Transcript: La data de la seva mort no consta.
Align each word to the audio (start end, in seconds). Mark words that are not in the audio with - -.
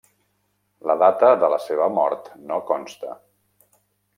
La 0.91 0.95
data 1.03 1.29
de 1.43 1.49
la 1.55 1.61
seva 1.65 1.91
mort 1.99 2.33
no 2.53 2.61
consta. 2.71 3.13